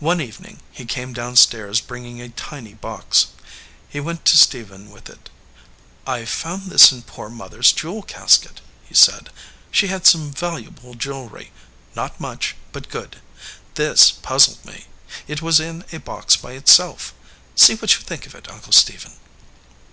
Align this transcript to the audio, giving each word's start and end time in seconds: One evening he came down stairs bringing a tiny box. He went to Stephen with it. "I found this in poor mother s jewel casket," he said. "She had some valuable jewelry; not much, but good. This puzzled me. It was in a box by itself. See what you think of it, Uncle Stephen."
One 0.00 0.20
evening 0.20 0.58
he 0.72 0.84
came 0.84 1.12
down 1.12 1.36
stairs 1.36 1.80
bringing 1.80 2.20
a 2.20 2.28
tiny 2.30 2.74
box. 2.74 3.28
He 3.88 4.00
went 4.00 4.24
to 4.24 4.36
Stephen 4.36 4.90
with 4.90 5.08
it. 5.08 5.30
"I 6.04 6.24
found 6.24 6.64
this 6.72 6.90
in 6.90 7.02
poor 7.02 7.28
mother 7.30 7.60
s 7.60 7.70
jewel 7.70 8.02
casket," 8.02 8.60
he 8.82 8.96
said. 8.96 9.30
"She 9.70 9.86
had 9.86 10.08
some 10.08 10.32
valuable 10.32 10.94
jewelry; 10.94 11.52
not 11.94 12.18
much, 12.18 12.56
but 12.72 12.88
good. 12.88 13.18
This 13.76 14.10
puzzled 14.10 14.64
me. 14.64 14.86
It 15.28 15.40
was 15.40 15.60
in 15.60 15.84
a 15.92 15.98
box 16.00 16.34
by 16.34 16.54
itself. 16.54 17.14
See 17.54 17.76
what 17.76 17.94
you 17.94 18.00
think 18.00 18.26
of 18.26 18.34
it, 18.34 18.50
Uncle 18.50 18.72
Stephen." 18.72 19.12